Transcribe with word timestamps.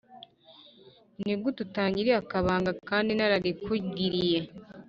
Ni 1.23 1.33
gute 1.41 1.59
utangiriye 1.65 2.15
akabanga 2.23 2.71
kandi 2.89 3.11
nararikugiriye 3.13 4.39